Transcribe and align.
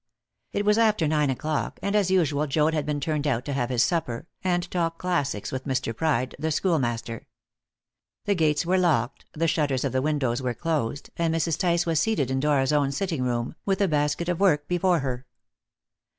It 0.51 0.65
was 0.65 0.79
after 0.79 1.07
nine 1.07 1.29
o'clock, 1.29 1.77
and 1.83 1.95
as 1.95 2.09
usual 2.09 2.47
Joad 2.47 2.73
had 2.73 2.87
been 2.87 2.99
turned 2.99 3.27
out 3.27 3.45
to 3.45 3.53
have 3.53 3.69
his 3.69 3.83
supper, 3.83 4.25
and 4.43 4.67
talk 4.71 4.97
classics 4.97 5.51
with 5.51 5.65
Mr. 5.67 5.95
Pride, 5.95 6.35
the 6.39 6.49
schoolmaster. 6.49 7.27
The 8.25 8.33
gates 8.33 8.65
were 8.65 8.79
locked, 8.79 9.25
the 9.33 9.47
shutters 9.47 9.83
of 9.83 9.91
the 9.91 10.01
windows 10.01 10.41
were 10.41 10.55
closed, 10.55 11.11
and 11.17 11.31
Mrs. 11.35 11.59
Tice 11.59 11.85
was 11.85 11.99
seated 11.99 12.31
in 12.31 12.39
Dora's 12.39 12.73
own 12.73 12.91
sitting 12.91 13.21
room, 13.21 13.53
with 13.63 13.79
a 13.79 13.87
basket 13.87 14.27
of 14.27 14.39
work 14.39 14.67
before 14.67 15.01
her. 15.01 15.27